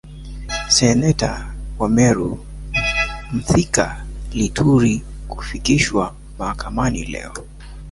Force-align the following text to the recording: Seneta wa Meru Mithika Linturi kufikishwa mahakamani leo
Seneta 0.75 1.53
wa 1.79 1.89
Meru 1.89 2.45
Mithika 3.33 4.05
Linturi 4.33 5.01
kufikishwa 5.27 6.15
mahakamani 6.39 7.05
leo 7.05 7.33